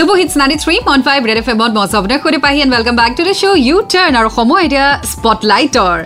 চুবু 0.00 0.14
hits 0.20 0.34
ninety 0.40 0.56
three 0.64 0.76
point 0.88 1.02
five 1.08 1.20
red 1.30 1.38
F 1.40 1.48
এমত 1.52 1.72
মই 1.76 1.86
স্বপ্ন 1.92 2.10
সৈতে 2.22 2.38
পাহি 2.44 2.58
and 2.64 2.72
welcome 2.76 2.94
back 3.00 3.12
to 3.18 3.22
the 3.28 3.34
show' 3.40 3.56
U 3.68 3.76
turn 3.92 4.14
আৰু 4.20 4.30
সময় 4.38 4.62
এতিয়া 4.66 4.86
স্পটলাইটৰ. 5.12 5.96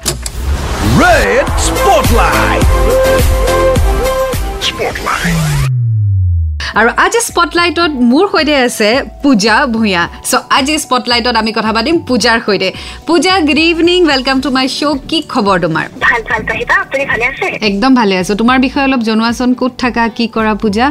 আৰু 6.79 6.91
আজি 7.05 7.21
স্পটলাইটত 7.31 7.93
মোৰ 8.11 8.25
সৈতে 8.33 8.55
আছে 8.67 8.89
পূজা 9.23 9.57
ভূঞা। 9.75 10.03
চ' 10.31 10.43
আজি 10.59 10.75
স্পটলাইটত 10.85 11.35
আমি 11.43 11.51
কথা 11.59 11.73
পাতিম 11.77 11.97
পূজাৰ 12.09 12.39
সৈতে। 12.47 12.69
Puja 13.09 13.35
good 13.49 13.61
evening 13.73 13.99
welcome 14.13 14.37
to 14.45 14.49
my 14.57 14.67
show' 14.79 14.99
কি 15.11 15.19
খবৰ 15.33 15.57
তোমাৰ? 15.65 15.87
একদম 17.69 17.93
ভালে 18.01 18.15
আছো। 18.21 18.33
তোমাৰ 18.41 18.57
বিষয়ে 18.67 18.85
অলপ 18.89 19.03
জনোৱাচোন 19.09 19.51
ক'ত 19.61 19.73
থাকা 19.83 20.05
কি 20.17 20.25
কৰা 20.37 20.53
পূজা? 20.63 20.87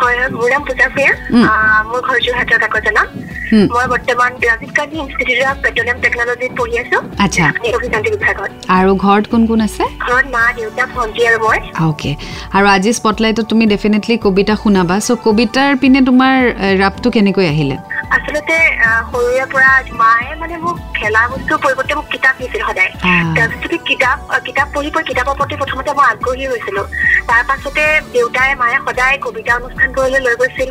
হয় 0.00 0.16
মোৰ 0.38 0.48
নাম 0.52 0.62
পূজা। 0.68 0.86
আহ, 1.50 1.80
মোৰ 1.90 2.00
ঘৰ 2.06 2.18
যোৰহাটৰ 2.26 2.58
কাকজানা 2.64 3.02
উম। 3.52 3.66
মই 3.74 3.86
বৰ্তমান 3.92 4.30
Rajiv 4.44 4.72
Gandhi 4.78 4.96
institute 5.04 5.46
of 5.52 5.56
petroleum 5.64 5.98
টেকনলজিত 6.00 6.52
পঢ়ি 6.58 6.74
আছো। 6.82 6.98
আচ্ছা। 7.24 7.44
অভিযান্ত্ৰিক 7.78 8.14
বিভাগত। 8.16 8.50
আৰু 8.76 8.90
ঘৰত 9.04 9.24
কোন 9.32 9.42
কোন 9.50 9.60
আছে? 9.66 9.82
ঘৰত 10.06 10.26
মা 10.34 10.42
দেউতা 10.56 10.84
ভণ্টি 10.94 11.22
আৰু 11.28 11.38
মই। 11.46 11.58
অ'কে 11.86 12.10
আৰু 12.56 12.66
আজি 12.74 12.90
স্পটলাইটত 12.92 13.44
তুমি 13.50 13.64
ডেফিনেটলি 13.66 14.14
কবিতা 14.26 14.54
শুনাবা। 14.62 14.96
চ' 15.06 15.18
কবিতাৰ 15.26 15.70
পিনে 15.82 16.00
তোমাৰ 16.08 16.34
ৰাপটো 16.82 17.08
কেনেকৈ 17.10 17.46
আহিলে? 17.54 17.76
আচলতে 18.16 18.56
সৰুৰে 19.10 19.44
পৰা 19.52 19.70
মায়ে 20.00 20.30
মানে 20.40 20.56
মোক 20.64 20.76
খেলা 20.98 21.20
বস্তুৰ 21.32 21.58
পৰিৱৰ্তে 21.64 21.94
মোক 21.94 22.06
কিতাপ 22.14 22.34
দিছিল 22.40 22.62
সদায়। 22.68 22.90
তাৰপিছতে 23.36 23.76
কিতাপ 23.88 24.18
কিতাপ 24.46 24.68
পঢ়ি 24.74 24.90
পঢ়ি 24.94 25.04
কিতাপৰ 25.10 25.34
প্ৰতি 25.40 25.54
প্ৰথমতে 25.60 25.90
মই 25.98 26.06
আগ্ৰহী 26.12 26.44
হৈছিলো। 26.52 26.82
তাৰ 27.30 27.42
পাছতে 27.48 27.82
দেউতাই 28.14 28.50
মায়ে 28.60 28.78
সদায় 28.86 29.16
কবিতা 29.26 29.52
অনুষ্ঠানবোৰলৈ 29.60 30.20
লৈ 30.26 30.34
গৈছিল। 30.40 30.70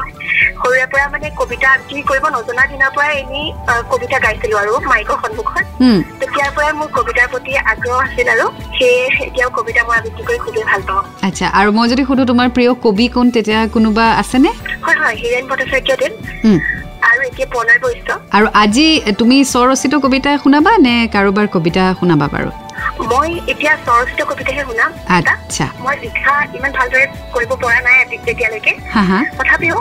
সৰুৰে 0.62 0.86
পৰা 0.92 1.06
মানে 1.14 1.28
কবিতা 1.40 1.68
আবৃত্তি 1.74 2.02
কৰিব 2.10 2.26
নজনা 2.38 2.64
দিনৰ 2.72 2.92
পৰাই 2.96 3.14
এনেই 3.22 3.48
কবিতা 3.92 4.18
গাইছিলো 4.26 4.56
আৰু 4.64 4.74
মাইকৰ 4.92 5.18
সন্মুখত। 5.24 5.66
তেতিয়াৰ 6.20 6.52
পৰাই 6.56 6.72
মোৰ 6.80 6.90
কবিতাৰ 6.98 7.28
প্ৰতি 7.34 7.52
আগ্ৰহ 7.72 7.98
আছিল 8.08 8.28
আৰু 8.36 8.46
সেয়ে 8.78 9.04
এতিয়াও 9.28 9.50
কবিতা 9.58 9.82
মই 9.88 9.96
আবৃত্তি 10.00 10.24
কৰি 10.28 10.40
খুবেই 10.46 10.66
ভাল 10.72 10.82
পাওঁ। 10.90 11.04
আচ্ছা 11.28 11.46
আৰু 11.60 11.70
মই 11.78 11.86
যদি 11.92 12.04
সুধো 12.10 12.24
তোমাৰ 12.32 12.48
প্ৰিয় 12.56 12.72
কবি 12.86 13.06
কোন 13.16 13.26
তেতিয়া 13.36 13.60
কোনোবা 13.76 14.06
আছেনে? 14.22 14.52
হয় 14.86 14.98
হয় 15.02 15.16
হীৰেণ 15.22 15.44
ভট্টাচাৰ্যদেৱ 15.50 16.12
আৰু 17.10 17.20
এতিয়া 17.30 17.48
প্ৰণয় 17.54 17.80
বৈশ্য। 17.84 18.10
আৰু 18.38 18.48
আজি 18.64 18.88
তুমি 19.20 19.38
স্বৰচিত 19.54 19.94
কবিতা 20.06 20.32
শুনাবা 20.44 20.72
নে 20.86 20.96
কাৰোবাৰ 21.16 21.46
কবিতা 21.56 21.84
শুনাবা 22.00 22.28
বাৰু? 22.36 22.50
মই 23.12 23.30
এতিয়া 23.52 23.74
স্বৰচিত 23.86 24.20
কবিতাহে 24.30 24.64
শুনাম। 24.70 24.92
আচ্ছা। 25.18 25.66
মই 25.84 25.96
লিখা 26.04 26.34
ইমান 26.58 26.72
ভালদৰে 26.78 27.06
কৰিব 27.34 27.52
পৰা 27.64 27.80
নাই 27.86 27.98
তেতিয়ালৈকে। 28.26 28.74
তথাপিও 29.38 29.78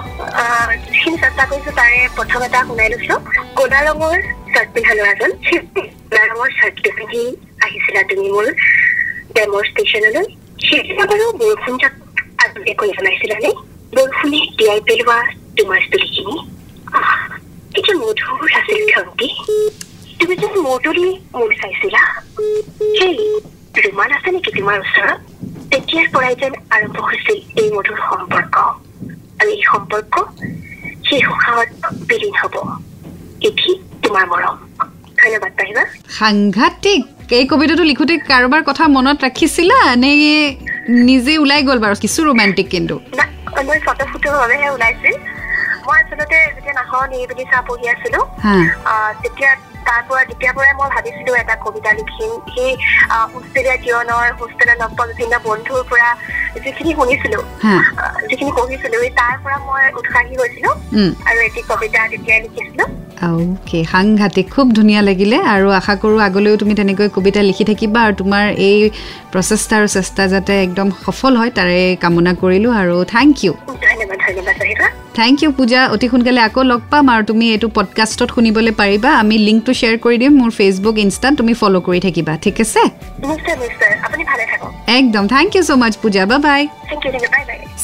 যিখিনি 0.87 1.17
চেষ্টা 1.23 1.45
কৰিছো 1.51 1.71
তাৰে 1.79 1.99
প্ৰথম 2.17 2.41
এটা 2.49 2.61
শুনাই 2.69 2.89
লৈছো। 2.93 3.15
কলা 3.59 3.81
ৰঙৰ 3.89 4.17
চাৰ্ট 4.53 4.69
পিন্ধা 4.75 4.93
ল'ৰাজন 4.99 5.31
কলা 6.06 6.23
ৰঙৰ 6.31 6.49
চাৰ্টটো 6.59 6.91
পিন্ধি 6.99 7.23
আহিছিলা 7.65 8.01
তুমি 8.11 8.27
মোৰ 8.34 8.47
ডেমৰ 9.37 9.62
ষ্টেচনলৈ। 9.71 10.25
সেইদিনা 10.67 11.05
বাৰু 11.11 11.27
বৰষুণ 11.41 11.75
জাক 11.83 11.95
আজিলে 12.45 12.73
কৰি 12.81 12.93
জনাইছিলানে 12.99 13.51
বৰষুণে 13.95 14.41
তিয়াই 14.59 14.81
পেলোৱা 14.89 15.19
তোমাৰ 15.59 15.81
চুলিখিনি 15.91 16.37
আহ, 16.95 17.29
কি 17.73 17.81
যে 17.87 17.93
মধুৰ 17.95 18.51
আছিল 18.59 18.81
ক্ষন্তি 18.93 19.29
তুমি 20.20 20.34
যে 20.42 20.48
মধুৰি 20.66 21.06
মোৰ 21.34 21.50
চাইছিলা 21.61 22.02
সেই 22.97 23.14
ৰুমাল 23.84 24.11
আছে 24.16 24.28
নেকি 24.34 24.50
তোমাৰ 24.58 24.77
ওচৰত 24.84 25.19
তেতিয়াৰ 25.72 26.06
পৰাই 26.14 26.34
যেন 26.41 26.55
আৰম্ভ 26.77 26.97
হৈছিল 27.06 27.38
এই 27.60 27.69
মধুৰ 27.75 27.98
সম্পৰ্ক 28.08 28.55
আৰু 29.38 29.50
এই 29.50 29.62
সম্পৰ্ক 29.66 30.14
সেই 31.06 31.20
সুখাহত 31.27 31.70
বিলীন 32.08 32.34
হব 32.41 32.55
এটি 33.48 33.70
তোমাৰ 34.05 34.25
মৰম 34.33 34.56
ধন্যবাদ 35.20 35.52
পাহিবা 35.58 35.83
সাংঘাতিক 36.19 37.00
এই 37.38 37.47
কবিতাটো 37.53 37.84
লিখোঁতে 37.91 38.14
কাৰোবাৰ 38.28 38.62
কথা 38.69 38.84
মনত 38.97 39.19
ৰাখিছিলা 39.26 39.78
নে 40.03 40.12
নিজে 41.06 41.32
ওলাই 41.43 41.62
গ'ল 41.69 41.78
বাৰু 41.84 41.94
কিছু 42.04 42.20
ৰোমান্টিক 42.28 42.66
কিন্তু 42.75 42.94
মই 43.69 43.78
ফটো 43.87 44.04
ফুটোৰ 44.10 44.34
বাবেহে 44.41 44.69
ওলাইছিল 44.75 45.14
মই 45.87 45.97
আচলতে 46.00 46.38
যেতিয়া 46.54 46.75
নাহৰ 46.78 47.04
নিৰিবিলি 47.12 47.44
চাহ 47.50 47.60
পঢ়ি 47.69 47.87
আছিলো 47.94 48.20
তেতিয়া 49.22 49.50
তাৰ 49.88 50.03
পৰা 50.09 50.22
তেতিয়াৰ 50.31 50.54
পৰাই 50.56 50.75
মই 50.78 50.88
ভাবিছিলো 50.97 51.32
এটা 51.43 51.54
কবিতা 51.65 51.91
লিখিম 51.99 52.31
সেই 52.54 52.71
হোষ্টেলীয়া 53.34 53.76
জীৱনৰ 53.84 54.26
হোষ্টেলত 54.41 54.76
লগ 54.82 54.91
পোৱা 54.97 55.09
বিভিন্ন 55.10 55.34
বন্ধুৰ 55.47 55.82
পৰা 55.91 56.09
যিখিনি 56.65 56.93
শুনিছিলো 56.99 57.38
যিখিনি 58.28 58.50
পঢ়িছিলো 58.59 58.97
সেই 59.03 59.12
তাৰ 59.21 59.34
পৰা 59.44 59.56
মই 59.66 59.84
উৎসাহী 60.00 60.34
হৈছিলো 60.41 60.71
আৰু 61.28 61.38
এটি 61.49 61.60
কবিতা 61.71 62.00
তেতিয়াই 62.12 62.41
লিখিছিলো। 62.44 62.84
অ'কে 63.28 63.78
সাংঘাতিক 63.93 64.47
খুব 64.54 64.66
ধুনীয়া 64.78 65.00
লাগিলে 65.09 65.37
আৰু 65.54 65.69
আশা 65.81 65.94
কৰোঁ 66.03 66.19
আগলৈও 66.28 66.56
তুমি 66.62 66.75
তেনেকৈ 66.81 67.09
কবিতা 67.16 67.41
লিখি 67.49 67.65
থাকিবা 67.70 67.99
আৰু 68.06 68.15
তোমাৰ 68.20 68.44
এই 68.69 68.78
প্ৰচেষ্টা 69.32 69.75
আৰু 69.81 69.88
চেষ্টা 69.97 70.22
যাতে 70.34 70.53
একদম 70.66 70.88
সফল 71.05 71.32
হয় 71.41 71.53
তাৰে 71.59 71.78
কামনা 72.03 72.32
কৰিলোঁ 72.43 72.72
আৰু 72.82 72.97
থেংক 73.15 73.34
ইউ 73.44 73.53
ধন্যবাদ 73.84 74.19
ধন্যবাদ 74.26 75.07
থেংক 75.19 75.37
ইউ 75.43 75.51
পূজা 75.59 75.81
অতি 75.95 76.06
সোনকালে 76.12 76.41
আকৌ 76.49 76.62
লগ 76.71 76.81
পাম 76.91 77.05
আৰু 77.15 77.23
তুমি 77.31 77.45
এইটো 77.55 77.69
পডকাষ্টত 77.77 78.29
শুনিবলৈ 78.34 78.73
পাৰিবা। 78.81 79.11
আমি 79.23 79.37
লিংকটো 79.47 79.73
শ্বেয়াৰ 79.79 79.97
কৰি 80.05 80.17
দিম 80.23 80.33
মোৰ 80.41 80.51
ফেচবুক 80.59 80.97
ইনষ্টাত 81.05 81.33
তুমি 81.41 81.53
ফ'ল' 81.61 81.79
কৰি 81.89 82.01
থাকিবা। 82.06 82.33
ঠিক 82.45 82.56
আছে? 82.65 82.83
একদম। 84.99 85.25
থেংক 85.34 85.51
ইউ 85.56 85.62
ছ' 85.69 85.71
মাছ 85.83 85.95
পূজা 86.03 86.23
বা 86.31 86.37
বাই 86.47 86.62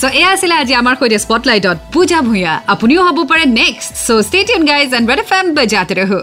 চ' 0.00 0.12
এয়া 0.20 0.28
আছিলে 0.34 0.54
আজি 0.62 0.74
আমাৰ 0.82 0.94
সৈতে 1.00 1.18
স্পটলাইটত 1.24 1.76
পূজা 1.94 2.18
ভূঞা 2.28 2.54
আপুনিও 2.72 3.00
হ'ব 3.06 3.18
পাৰে 3.30 3.44
next 3.60 3.90
so' 4.06 4.22
state 4.28 4.48
guys 4.70 4.88
and 4.98 5.06
red 5.10 5.20
F 5.24 5.30
M 5.38 5.46
বজাতে 5.58 5.94
ৰহো 6.00 6.20